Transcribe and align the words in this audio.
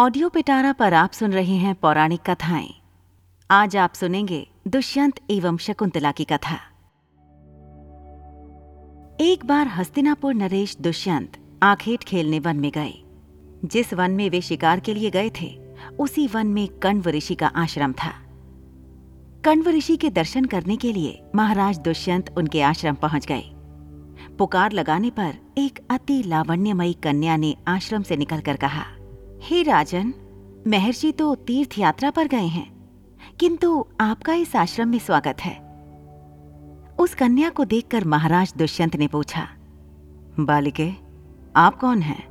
Audio 0.00 0.28
पिटारा 0.28 0.72
पर 0.72 0.94
आप 0.94 1.12
सुन 1.12 1.32
रहे 1.32 1.54
हैं 1.54 1.74
पौराणिक 1.74 2.20
कथाएँ। 2.30 2.74
आज 3.50 3.76
आप 3.76 3.94
सुनेंगे 3.94 4.50
दुष्यंत 4.68 5.20
एवं 5.30 5.56
शकुंतला 5.56 6.12
की 6.12 6.24
कथा। 6.24 6.54
एक 9.20 9.44
बार 9.44 9.66
हस्तिनापुर 9.66 10.34
नरेश 10.34 10.76
दुष्यंत 10.80 11.32
आखेट 11.62 12.04
खेलने 12.04 12.38
वन 12.38 12.56
में 12.56 12.70
गए। 12.74 12.92
जिस 13.64 13.94
वन 13.94 14.10
में 14.10 14.30
वे 14.30 14.40
शिकार 14.40 14.80
के 14.80 14.94
लिए 14.94 15.10
गए 15.10 15.30
थे, 15.40 15.60
उसी 15.98 16.26
वन 16.26 16.46
में 16.46 16.68
कण्व 16.68 17.08
ऋषि 17.08 17.34
का 17.34 17.46
आश्रम 17.46 17.92
था। 17.92 18.12
कण्व 19.44 19.68
ऋषि 19.68 19.96
के 19.96 20.10
दर्शन 20.10 20.44
करने 20.44 20.76
के 20.76 20.92
लिए 20.92 21.22
महाराज 21.34 21.78
दुष्यंत 21.78 22.34
उनके 22.36 22.62
आश्रम 22.62 22.94
पहुँच 22.94 23.26
गए। 23.26 23.42
पुकार 24.38 24.72
लगाने 24.72 25.10
पर 25.10 25.34
एक 25.58 25.86
अति 25.90 26.22
लावण्यमयी 26.22 26.92
कन्या 26.92 27.36
ने 27.36 27.56
आश्रम 27.68 28.02
से 28.02 28.16
निकलकर 28.16 28.56
कहा 28.56 28.99
हे 29.42 29.62
राजन, 29.62 30.12
महर्षि 30.68 31.10
तो 31.12 31.34
तीर्थ 31.34 31.78
यात्रा 31.78 32.10
पर 32.10 32.26
गए 32.28 32.46
हैं, 32.46 32.70
किंतु 33.40 33.84
आपका 34.00 34.34
इस 34.34 34.54
आश्रम 34.56 34.88
में 34.88 34.98
स्वागत 34.98 35.40
है। 35.40 35.54
उस 36.98 37.14
कन्या 37.14 37.50
को 37.50 37.64
देखकर 37.64 38.04
महाराज 38.04 38.52
दुष्यंत 38.56 38.96
ने 38.96 39.08
पूछा, 39.08 39.46
बालिके, 40.40 40.90
आप 41.56 41.78
कौन 41.78 42.02
हैं? 42.02 42.22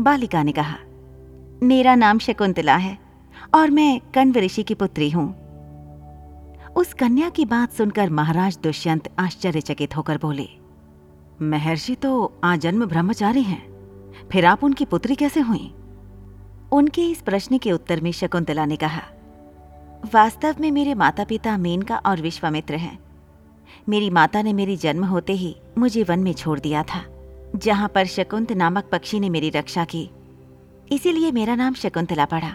बालिका 0.00 0.42
ने 0.42 0.52
कहा, 0.52 0.76
मेरा 1.62 1.94
नाम 1.94 2.18
शकुंतला 2.18 2.76
है 2.76 2.96
और 3.54 3.70
मैं 3.70 4.00
कण्व 4.14 4.38
ऋषि 4.38 4.62
की 4.62 4.74
पुत्री 4.74 5.10
हूँ। 5.10 5.28
उस 6.76 6.94
कन्या 6.94 7.28
की 7.28 7.44
बात 7.46 7.72
सुनकर 7.72 8.10
महाराज 8.12 8.58
दुष्यंत 8.62 9.12
आश्चर्यचकित 9.18 9.96
होकर 9.96 10.18
बोले, 10.18 10.48
महर्षि 11.42 11.94
तो 11.94 12.32
आजन्म 12.44 12.86
ब्रह्मचारी 12.86 13.42
हैं, 13.42 13.62
फिर 14.28 14.46
आप 14.46 14.64
उनकी 14.64 14.84
पुत्री 14.84 15.14
कैसे 15.14 15.40
हुई? 15.40 15.72
उनके 16.72 17.06
इस 17.06 17.20
प्रश्न 17.22 17.58
के 17.58 17.72
उत्तर 17.72 18.00
में 18.00 18.12
शकुंतला 18.12 18.64
ने 18.64 18.76
कहा, 18.76 19.02
वास्तव 20.14 20.56
में 20.60 20.70
मेरे 20.70 20.94
माता 20.94 21.24
पिता 21.24 21.56
मेनका 21.56 21.96
और 21.96 22.20
विश्वामित्र 22.20 22.74
हैं। 22.74 22.98
मेरी 23.88 24.10
माता 24.10 24.42
ने 24.42 24.52
मेरी 24.52 24.76
जन्म 24.76 25.04
होते 25.04 25.32
ही 25.32 25.56
मुझे 25.78 26.02
वन 26.02 26.18
में 26.18 26.32
छोड़ 26.32 26.58
दिया 26.60 26.82
था, 26.82 27.04
जहाँ 27.56 27.88
पर 27.88 28.06
शकुंत 28.06 28.52
नामक 28.52 28.88
पक्षी 28.92 29.20
ने 29.20 29.30
मेरी 29.30 29.50
रक्षा 29.50 29.84
की। 29.84 30.10
इसीलिए 30.92 31.32
मेरा 31.32 31.54
नाम 31.54 31.74
शकुंतला 31.74 32.24
पड़ा। 32.24 32.54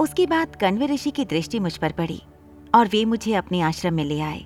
उसके 0.00 0.26
बाद 0.26 0.56
कण्व 0.56 0.82
ऋषि 0.84 1.10
की 1.10 1.24
दृष्टि 1.24 1.58
मुझ 1.58 1.76
पर 1.76 1.92
पड़ी 1.92 2.22
और 2.74 2.88
वे 2.88 3.04
मुझे 3.04 3.34
अपने 3.34 3.60
आश्रम 3.60 3.94
में 3.94 4.04
ले 4.04 4.20
आए। 4.20 4.44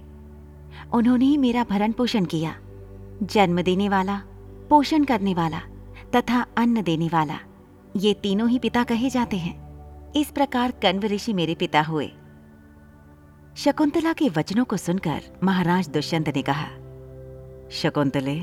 उन्होंने 0.95 1.25
ही 1.25 1.37
मेरा 1.37 1.65
भरण 1.65 1.93
पोषण 1.93 2.25
किया, 2.25 2.57
जन्म 3.23 3.63
देने 3.63 3.89
वाला, 3.89 4.23
पोषण 4.71 5.05
करने 5.05 5.35
वाला 5.35 5.61
तथा 6.17 6.47
अन्न 6.57 6.83
देने 6.83 7.09
वाला। 7.13 7.39
ये 7.97 8.13
तीनों 8.15 8.49
ही 8.49 8.59
पिता 8.59 8.83
कहे 8.85 9.11
जाते 9.11 9.37
हैं। 9.37 10.13
इस 10.13 10.31
प्रकार 10.31 10.73
कण्व 10.83 11.05
ऋषि 11.05 11.33
मेरे 11.33 11.55
पिता 11.55 11.81
हुए। 11.83 12.11
शकुंतला 13.57 14.13
के 14.13 14.29
वचनों 14.29 14.65
को 14.65 14.77
सुनकर 14.77 15.23
महाराज 15.45 15.89
दुष्यंत 15.89 16.29
ने 16.29 16.43
कहा, 16.43 16.67
शकुंतले, 17.73 18.39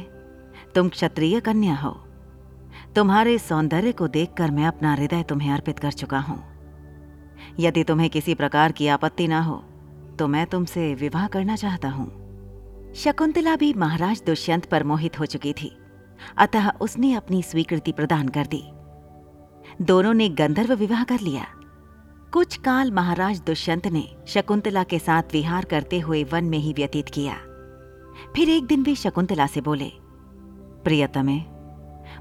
तुम 0.75 0.89
क्षत्रिय 0.89 1.39
कन्या 1.39 1.75
हो। 1.75 1.91
तुम्हारे 2.95 3.37
सौंदर्य 3.39 3.91
को 3.91 4.07
देखकर 4.07 4.51
मैं 4.51 4.65
अपना 4.65 4.93
हृदय 4.93 5.23
तुम्हें 5.23 5.51
अर्पित 5.51 5.79
कर 5.79 5.91
चुका 5.93 6.19
हूँ। 6.19 6.43
यदि 7.59 7.83
तुम्हें 7.83 8.09
किसी 8.09 8.35
प्रकार 8.35 8.71
की 8.71 8.87
आपत्ति 8.87 9.27
ना 9.27 9.41
हो 9.41 9.63
तो 10.19 10.27
मैं 10.27 10.45
तुमसे 10.45 10.93
विवाह 10.95 11.27
करना 11.27 11.55
चाहता 11.55 11.89
हूँ। 11.89 12.93
शकुंतला 12.95 13.55
भी 13.55 13.73
महाराज 13.73 14.23
दुष्यंत 14.25 14.65
पर 14.65 14.83
मोहित 14.83 15.19
हो 15.19 15.25
चुकी 15.27 15.53
थी। 15.53 15.71
अतः 16.37 16.69
उसने 16.81 17.13
अपनी 17.13 17.41
स्वीकृति 17.43 17.91
प्रदान 17.91 18.27
कर 18.29 18.47
दी। 18.47 18.63
दोनों 19.81 20.13
ने 20.13 20.27
गंधर्व 20.29 20.73
विवाह 20.73 21.03
कर 21.03 21.19
लिया। 21.19 21.45
कुछ 22.33 22.55
काल 22.57 22.91
महाराज 22.91 23.41
दुष्यंत 23.41 23.87
ने 23.87 24.07
शकुंतला 24.27 24.83
के 24.83 24.99
साथ 24.99 25.33
विहार 25.33 25.65
करते 25.65 25.99
हुए 25.99 26.23
वन 26.23 26.43
में 26.43 26.57
ही 26.57 26.73
व्यतीत 26.73 27.09
किया। 27.09 27.33
फिर 28.35 28.49
एक 28.49 28.65
दिन 28.65 28.83
वे 28.83 28.95
शकुंतला 28.95 29.47
से 29.47 29.61
बोले, 29.61 29.91
प्रियतमे, 30.85 31.41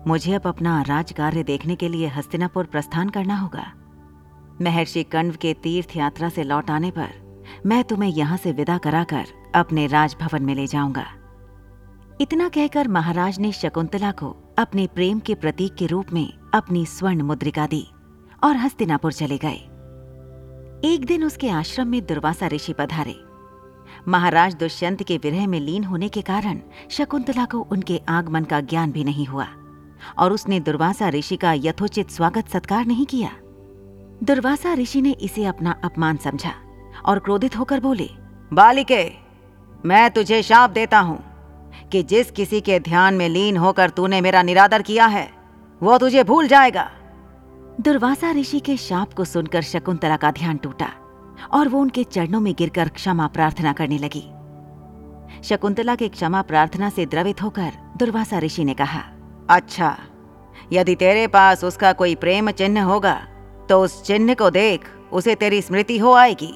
मुझे 0.06 0.34
अब 0.34 0.46
अपना 0.46 0.80
राज 0.82 1.12
कार्य 1.12 1.42
देखने 1.42 1.76
के 1.76 1.88
लिए 1.88 2.08
हस्तिनापुर 2.08 2.64
प्रस्थान 2.64 3.08
करना 3.08 3.36
होगा। 3.36 3.72
महर्षि 4.62 5.02
कण्व 5.02 5.36
के 5.36 5.54
तीर्थ 5.54 5.96
यात्रा 5.96 6.28
से 6.28 6.42
लौट 6.42 6.70
आने 6.70 6.90
पर 6.90 7.20
मैं 7.66 7.82
तुम्हें 7.84 8.10
यहाँ 8.10 8.36
से 8.36 8.52
विदा 8.52 8.78
कराकर 8.78 9.26
अपने 9.54 9.86
राजभवन 9.86 10.42
में 10.42 10.54
ले 10.54 10.66
जाऊँगा। 10.66 11.06
इतना 12.20 12.48
कहकर 12.48 12.88
महाराज 12.88 13.38
ने 13.38 13.52
शकुंतला 13.52 14.10
को 14.12 14.36
अपने 14.58 14.86
प्रेम 14.86 15.18
के 15.18 15.34
प्रतीक 15.34 15.74
के 15.74 15.86
रूप 15.86 16.12
में 16.12 16.41
अपनी 16.52 16.84
स्वर्ण 16.86 17.22
मुद्रिका 17.22 17.66
दी 17.66 17.86
और 18.44 18.56
हस्तिनापुर 18.56 19.12
चले 19.12 19.38
गए। 19.38 19.60
एक 20.84 21.04
दिन 21.06 21.24
उसके 21.24 21.48
आश्रम 21.50 21.88
में 21.88 22.04
दुर्वासा 22.06 22.46
ऋषि 22.46 22.72
पधारे। 22.72 23.14
महाराज 24.08 24.54
दुष्यंत 24.54 25.02
के 25.02 25.16
विरह 25.16 25.46
में 25.46 25.58
लीन 25.60 25.84
होने 25.84 26.08
के 26.08 26.22
कारण 26.22 26.60
शकुंतला 26.90 27.44
को 27.44 27.60
उनके 27.72 28.00
आगमन 28.08 28.44
का 28.44 28.60
ज्ञान 28.60 28.92
भी 28.92 29.04
नहीं 29.04 29.26
हुआ 29.26 29.46
और 30.18 30.32
उसने 30.32 30.60
दुर्वासा 30.60 31.08
ऋषि 31.08 31.36
का 31.36 31.52
यथोचित 31.52 32.10
स्वागत 32.10 32.48
सत्कार 32.48 32.86
नहीं 32.86 33.06
किया। 33.06 33.30
दुर्वासा 34.22 34.74
ऋषि 34.74 35.02
ने 35.02 35.10
इसे 35.10 35.44
अपना 35.44 35.80
अपमान 35.84 36.16
समझा 36.16 36.54
और 37.04 37.18
क्रोधित 37.18 37.58
होकर 37.58 37.80
बोले, 37.80 38.10
बालिके, 38.52 39.04
मैं 39.84 40.10
तुझे 40.10 40.42
शाप 40.42 40.70
देता 40.70 41.00
हूँ 41.00 41.22
कि 41.92 42.02
जिस 42.02 42.30
किसी 42.30 42.60
के 42.60 42.80
ध्यान 42.80 43.14
में 43.14 43.28
लीन 43.28 43.56
होकर 43.56 43.90
तूने 43.90 44.20
मेरा 44.20 44.42
निरादर 44.42 44.82
किया 44.82 45.06
है 45.06 45.30
वो 45.82 45.96
तुझे 45.98 46.22
भूल 46.24 46.46
जाएगा। 46.48 46.90
दुर्वासा 47.80 48.30
ऋषि 48.32 48.58
के 48.60 48.76
शाप 48.76 49.12
को 49.12 49.24
सुनकर 49.24 49.62
शकुंतला 49.62 50.16
का 50.16 50.30
ध्यान 50.30 50.56
टूटा 50.56 50.90
और 51.52 51.68
वो 51.68 51.80
उनके 51.80 52.04
चरणों 52.04 52.40
में 52.40 52.52
गिरकर 52.58 52.88
क्षमा 52.88 53.26
प्रार्थना 53.26 53.72
करने 53.72 53.98
लगी। 53.98 54.22
शकुंतला 55.42 55.94
के 55.94 56.08
क्षमा 56.08 56.42
प्रार्थना 56.42 56.90
से 56.90 57.06
द्रवित 57.06 57.42
होकर 57.42 57.72
दुर्वासा 57.98 58.38
ऋषि 58.38 58.64
ने 58.64 58.74
कहा 58.74 59.02
अच्छा 59.50 59.96
यदि 60.72 60.94
तेरे 60.94 61.26
पास 61.26 61.64
उसका 61.64 61.92
कोई 61.92 62.14
प्रेम 62.14 62.50
चिन्ह 62.50 62.82
होगा 62.82 63.14
तो 63.68 63.80
उस 63.82 64.02
चिन्ह 64.02 64.34
को 64.34 64.50
देख 64.50 64.88
उसे 65.12 65.34
तेरी 65.34 65.60
स्मृति 65.62 65.98
हो 65.98 66.12
आएगी। 66.12 66.52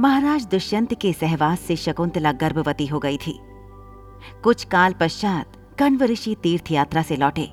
महाराज 0.00 0.46
दुष्यंत 0.46 0.94
के 0.94 1.12
सहवास 1.12 1.60
से 1.60 1.76
शकुंतला 1.76 2.32
गर्भवती 2.34 2.86
हो 2.86 2.98
गई 2.98 3.16
थी। 3.16 3.38
कुछ 4.44 4.64
काल 4.64 4.92
पश्चात 4.92 5.56
कण्व 5.78 6.02
ऋषि 6.04 6.36
तीर्थ 6.42 6.70
यात्रा 6.72 7.02
से 7.02 7.16
लौटे 7.16 7.48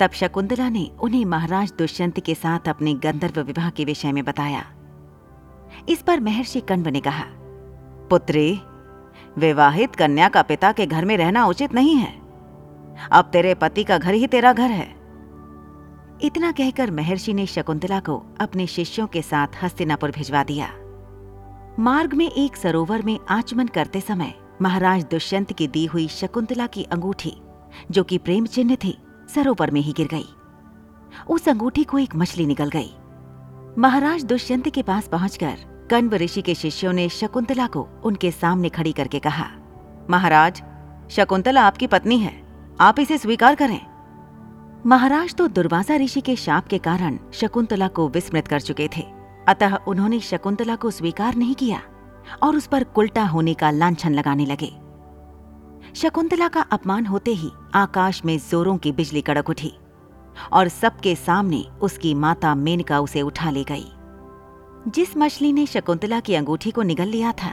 तब 0.00 0.10
शकुंतला 0.10 0.68
ने 0.68 0.90
उन्हें 1.00 1.24
महाराज 1.24 1.72
दुष्यंत 1.78 2.20
के 2.20 2.34
साथ 2.34 2.68
अपने 2.68 2.94
गंधर्व 2.94 3.40
विवाह 3.40 3.70
के 3.70 3.84
विषय 3.84 4.12
में 4.12 4.24
बताया। 4.24 4.64
इस 5.88 6.02
पर 6.02 6.20
महर्षि 6.20 6.60
कण्व 6.60 6.88
ने 6.88 7.00
कहा, 7.00 7.24
पुत्री, 8.10 8.60
विवाहित 9.38 9.94
कन्या 9.96 10.28
का 10.28 10.42
पिता 10.42 10.72
के 10.72 10.86
घर 10.86 11.04
में 11.04 11.16
रहना 11.16 11.46
उचित 11.46 11.74
नहीं 11.74 11.94
है। 11.94 12.12
अब 13.12 13.30
तेरे 13.32 13.54
पति 13.54 13.84
का 13.84 13.98
घर 13.98 14.14
ही 14.14 14.26
तेरा 14.26 14.52
घर 14.52 14.70
है। 14.70 14.94
इतना 16.22 16.52
कहकर 16.52 16.90
महर्षि 16.90 17.32
ने 17.34 17.46
शकुंतला 17.46 18.00
को 18.00 18.22
अपने 18.40 18.66
शिष्यों 18.66 19.06
के 19.06 19.22
साथ 19.22 19.62
हस्तिनापुर 19.62 20.10
भिजवा 20.10 20.44
दिया। 20.44 20.68
मार्ग 21.78 22.14
में 22.14 22.30
एक 22.30 22.56
सरोवर 22.56 23.02
में 23.02 23.18
आचमन 23.28 23.66
करते 23.66 24.00
समय 24.00 24.34
महाराज 24.62 25.04
दुष्यंत 25.04 25.52
की 25.52 25.68
दी 25.68 25.86
हुई 25.86 26.08
शकुंतला 26.08 26.66
की 26.66 26.82
अंगूठी, 26.82 27.36
जो 27.90 28.04
कि 28.04 28.18
प्रेम 28.18 28.46
चिन्ह 28.46 28.74
थी 28.74 28.98
सरोवर 29.36 29.70
में 29.70 29.80
ही 29.80 29.92
गिर 29.92 30.06
गई। 30.06 30.28
उस 31.28 31.48
अंगूठी 31.48 31.84
को 31.84 31.98
एक 31.98 32.16
मछली 32.16 32.46
निकल 32.46 32.70
गई। 32.70 32.92
महाराज 33.78 34.24
दुष्यंत 34.24 34.68
के 34.68 34.82
पास 34.82 35.08
पहुंचकर 35.08 35.56
कण्व 35.90 36.14
ऋषि 36.14 36.42
के 36.42 36.54
शिष्यों 36.54 36.92
ने 36.92 37.08
शकुंतला 37.08 37.66
को 37.66 37.86
उनके 38.04 38.30
सामने 38.30 38.68
खड़ी 38.68 38.92
करके 38.92 39.18
कहा, 39.18 39.46
महाराज, 40.10 40.62
शकुंतला 41.10 41.62
आपकी 41.62 41.86
पत्नी 41.86 42.18
है, 42.18 42.32
आप 42.80 43.00
इसे 43.00 43.18
स्वीकार 43.18 43.54
करें। 43.54 43.80
महाराज 44.86 45.34
तो 45.34 45.46
दुर्वासा 45.48 45.96
ऋषि 45.96 46.20
के 46.20 46.36
शाप 46.36 46.66
के 46.66 46.78
कारण 46.78 47.18
शकुंतला 47.32 47.88
को 47.88 48.08
विस्मृत 48.08 48.48
कर 48.48 48.60
चुके 48.60 48.88
थे। 48.96 49.04
अतः 49.48 49.76
उन्होंने 49.88 50.20
शकुंतला 50.20 50.76
को 50.76 50.90
स्वीकार 50.90 51.34
नहीं 51.34 51.54
किया 51.54 51.80
और 52.42 52.56
उस 52.56 52.66
पर 52.66 52.84
कुल्टा 52.84 53.24
होने 53.24 53.54
का 53.54 53.70
लांछन 53.70 54.14
लगाने 54.14 54.46
लगे। 54.46 54.72
शकुंतला 55.96 56.46
का 56.48 56.60
अपमान 56.60 57.06
होते 57.06 57.30
ही 57.30 57.50
आकाश 57.74 58.20
में 58.24 58.36
जोरों 58.40 58.76
की 58.76 58.90
बिजली 58.92 59.20
कड़क 59.20 59.50
उठी 59.50 59.72
और 60.52 60.68
सबके 60.68 61.14
सामने 61.14 61.62
उसकी 61.82 62.12
माता 62.14 62.54
मेनका 62.54 62.98
उसे 63.00 63.22
उठा 63.22 63.50
ले 63.50 63.62
गई। 63.64 64.90
जिस 64.90 65.16
मछली 65.16 65.52
ने 65.52 65.64
शकुंतला 65.66 66.18
की 66.20 66.34
अंगूठी 66.34 66.70
को 66.70 66.82
निगल 66.82 67.08
लिया 67.08 67.32
था, 67.32 67.52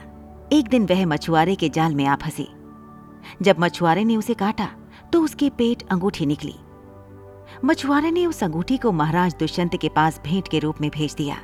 एक 0.53 0.67
दिन 0.67 0.85
वह 0.85 1.05
मछुआरे 1.05 1.55
के 1.55 1.69
जाल 1.69 1.95
में 1.95 2.05
आ 2.05 2.15
फंसी। 2.15 2.47
जब 3.41 3.59
मछुआरे 3.59 4.03
ने 4.03 4.17
उसे 4.17 4.33
काटा 4.33 4.67
तो 5.13 5.21
उसके 5.21 5.49
पेट 5.49 5.87
अंगूठी 5.91 6.25
निकली। 6.25 6.55
मछुआरे 7.65 8.11
ने 8.11 8.25
उस 8.25 8.43
अंगूठी 8.43 8.77
को 8.77 8.91
महाराज 8.91 9.35
दुष्यंत 9.39 9.75
के 9.75 9.89
पास 9.89 10.19
भेंट 10.25 10.47
के 10.47 10.59
रूप 10.59 10.81
में 10.81 10.89
भेज 10.89 11.13
दिया। 11.13 11.37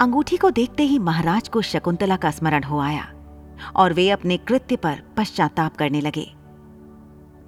अंगूठी 0.00 0.36
को 0.36 0.50
देखते 0.50 0.82
ही 0.82 0.98
महाराज 1.00 1.48
को 1.48 1.62
शकुंतला 1.62 2.16
का 2.16 2.30
स्मरण 2.30 2.64
हो 2.64 2.80
आया। 2.80 3.12
और 3.76 3.92
वे 3.92 4.08
अपने 4.10 4.36
कृत्य 4.38 4.76
पर 4.76 5.00
पश्चाताप 5.16 5.76
करने 5.76 6.00
लगे। 6.00 6.26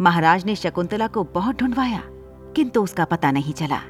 महाराज 0.00 0.44
ने 0.44 0.55
शकुंतला 0.56 1.06
को 1.06 1.25
बहुत 1.25 1.58
ढूंढवाया, 1.60 2.02
किंतु 2.56 2.82
उसका 2.82 3.05
पता 3.05 3.31
नहीं 3.31 3.52
चला। 3.52 3.81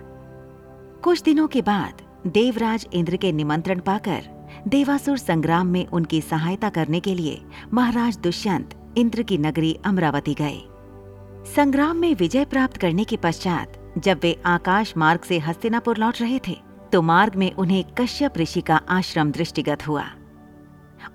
कुछ 1.05 1.23
दिनों 1.23 1.47
के 1.49 1.63
बाद 1.63 2.03
देवराज 2.27 2.87
इंद्र 2.93 3.17
के 3.17 3.33
निमंत्रण 3.33 3.81
पाकर 3.81 4.37
देवासुर 4.69 5.19
संग्राम 5.19 5.67
में 5.67 5.87
उनकी 5.87 6.21
सहायता 6.21 6.69
करने 6.69 7.01
के 7.01 7.15
लिए 7.15 7.41
महाराज 7.73 8.19
दुष्यंत 8.19 8.75
इंद्र 8.99 9.23
की 9.23 9.39
नगरी 9.39 9.77
अमरावती 9.87 10.35
गए। 10.35 10.61
संग्राम 11.55 11.97
में 11.97 12.15
विजय 12.15 12.45
प्राप्त 12.45 12.77
करने 12.77 13.05
के 13.05 13.17
पश्चात 13.17 13.77
जब 13.99 14.21
वे 14.23 14.37
आकाश 14.47 14.97
मार्ग 14.97 15.21
से 15.21 15.39
हस्तिनापुर 15.39 15.99
लौट 15.99 16.21
रहे 16.21 16.41
थे 16.49 16.57
तो 16.93 17.03
मार्ग 17.03 17.35
में 17.37 17.53
उन्हें 17.53 17.85
कश्यप 17.99 18.39
ऋषि 18.39 18.61
का 18.61 18.81
आश्रम 18.89 19.31
दृष्टिगत 19.31 19.87
हुआ। 19.89 20.05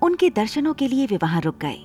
उनके 0.04 0.30
दर्शनों 0.30 0.72
के 0.74 0.88
लिए 0.88 1.06
वे 1.06 1.16
वहाँ 1.16 1.40
रुक 1.40 1.58
गए। 1.58 1.78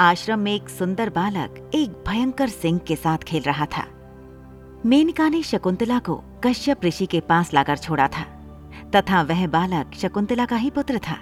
आश्रम 0.00 0.38
में 0.38 0.54
एक 0.54 0.68
सुंदर 0.68 1.10
बालक 1.10 1.70
एक 1.74 1.90
भयंकर 2.08 2.48
सिंह 2.48 2.78
के 2.78 2.96
साथ 2.96 3.18
खेल 3.18 3.42
रहा 3.42 3.66
था। 3.66 3.84
मेनका 4.86 5.28
ने 5.28 5.42
शकुंतला 5.42 5.98
को 5.98 6.22
कश्यप 6.44 6.84
ऋषि 6.84 7.06
के 7.06 7.20
पास 7.22 7.52
लाकर 7.54 7.78
छोड़ा 7.78 8.06
था, 8.08 8.22
तथा 8.96 9.22
वह 9.22 9.46
बालक 9.48 9.94
शकुंतला 9.94 10.46
का 10.46 10.56
ही 10.56 10.70
पुत्र 10.70 10.98
था। 10.98 11.18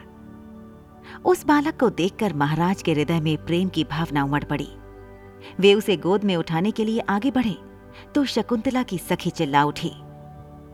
उस 1.24 1.44
बालक 1.46 1.78
को 1.80 1.90
देखकर 1.92 2.32
महाराज 2.34 2.82
के 2.82 2.92
हृदय 2.92 3.20
में 3.20 3.36
प्रेम 3.46 3.68
की 3.68 3.84
भावना 3.84 4.24
उमड़ 4.24 4.44
पड़ी। 4.44 4.68
वे 5.60 5.74
उसे 5.74 5.96
गोद 5.96 6.24
में 6.24 6.34
उठाने 6.36 6.70
के 6.70 6.84
लिए 6.84 7.00
आगे 7.08 7.30
बढ़े 7.30 7.56
तो 8.14 8.24
शकुंतला 8.26 8.82
की 8.82 8.98
सखी 9.00 9.30
चिल्ला 9.30 9.64
उठी, 9.64 9.92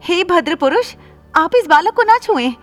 हे 0.03 0.23
भद्र 0.25 0.55
पुरुष 0.55 0.95
आप 1.35 1.55
इस 1.57 1.67
बालक 1.67 1.95
को 1.95 2.03
ना 2.03 2.19
छुएँ। 2.19 2.55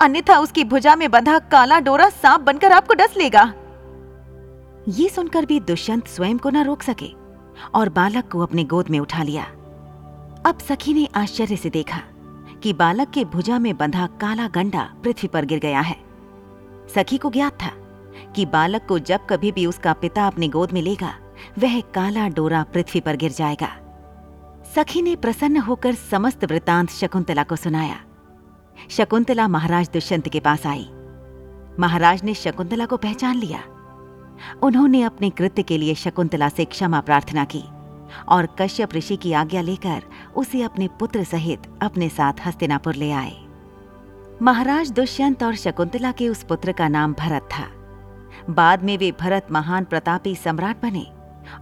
अन्यथा 0.00 0.38
उसकी 0.38 0.64
भुजा 0.64 0.94
में 0.96 1.10
बंधा 1.10 1.38
काला 1.38 1.78
डोरा 1.80 2.08
सांप 2.08 2.40
बनकर 2.40 2.72
आपको 2.72 2.94
डस 2.94 3.16
लेगा। 3.16 3.42
ये 4.88 5.08
सुनकर 5.08 5.46
भी 5.46 5.60
दुष्यंत 5.60 6.06
स्वयं 6.06 6.38
को 6.38 6.50
न 6.50 6.64
रोक 6.64 6.82
सके 6.82 7.08
और 7.74 7.88
बालक 7.88 8.28
को 8.28 8.40
अपने 8.40 8.64
गोद 8.64 8.88
में 8.90 8.98
उठा 8.98 9.22
लिया। 9.22 9.44
अब 10.46 10.58
सखी 10.68 10.94
ने 10.94 11.08
आश्चर्य 11.14 11.56
से 11.56 11.70
देखा 11.70 12.00
कि 12.62 12.72
बालक 12.72 13.10
के 13.10 13.24
भुजा 13.24 13.58
में 13.58 13.76
बंधा 13.76 14.06
काला 14.20 14.48
गंडा 14.48 14.90
पृथ्वी 15.04 15.28
पर 15.28 15.44
गिर 15.44 15.58
गया 15.58 15.80
है। 15.80 15.96
सखी 16.94 17.18
को 17.18 17.30
ज्ञात 17.30 17.52
था 17.52 17.72
कि 18.36 18.46
बालक 18.46 18.86
को 18.88 18.98
जब 18.98 19.26
कभी 19.30 19.52
भी 19.52 19.66
उसका 19.66 19.92
पिता 19.92 20.26
अपने 20.26 20.48
गोद 20.48 20.72
में 20.72 20.82
लेगा, 20.82 21.14
वह 21.58 21.80
काला 21.80 22.28
डोरा 22.28 22.62
पृथ्वी 22.62 23.00
पर 23.00 23.16
गिर 23.16 23.32
जाएगा। 23.32 23.68
सखी 24.74 25.02
ने 25.02 25.16
प्रसन्न 25.16 25.56
होकर 25.56 25.94
समस्त 26.10 26.44
वृतांत 26.44 26.90
शकुंतला 26.90 27.42
को 27.42 27.56
सुनाया। 27.56 28.00
शकुंतला 28.88 29.48
महाराज 29.48 29.90
दुष्यंत 29.92 30.28
के 30.28 30.40
पास 30.40 30.66
आई। 30.66 30.88
महाराज 31.80 32.24
ने 32.24 32.34
शकुंतला 32.34 32.86
को 32.86 32.96
पहचान 32.96 33.36
लिया। 33.36 33.62
उन्होंने 34.62 35.02
अपने 35.02 35.30
कृत्य 35.30 35.62
के 35.62 35.78
लिए 35.78 35.94
शकुंतला 35.94 36.48
से 36.48 36.64
क्षमा 36.64 37.00
प्रार्थना 37.00 37.44
की 37.44 37.62
और 38.28 38.48
कश्यप 38.58 38.94
ऋषि 38.94 39.16
की 39.16 39.32
आज्ञा 39.32 39.60
लेकर 39.60 40.02
उसे 40.36 40.62
अपने 40.62 40.88
पुत्र 40.88 41.24
सहित 41.24 41.62
अपने 41.82 42.08
साथ 42.08 42.46
हस्तिनापुर 42.46 42.94
ले 42.94 43.10
आए। 43.12 43.36
महाराज 44.42 44.90
दुष्यंत 44.90 45.42
और 45.42 45.54
शकुंतला 45.54 46.12
के 46.12 46.28
उस 46.28 46.42
पुत्र 46.42 46.72
का 46.72 46.88
नाम 46.88 47.12
भरत 47.12 47.42
था। 47.42 47.66
बाद 48.50 48.82
में 48.82 48.98
वे 48.98 49.12
भरत 49.12 49.46
महान 49.52 49.84
प्रतापी 49.84 50.34
सम्राट 50.34 50.82
बने 50.82 51.06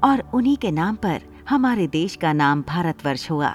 और 0.05 0.31
उन्हीं 0.35 0.56
के 0.56 0.70
नाम 0.70 0.97
पर 0.97 1.20
हमारे 1.49 1.87
देश 1.87 2.17
का 2.17 2.32
नाम 2.32 2.62
भारतवर्ष 2.62 3.31
हुआ। 3.31 3.55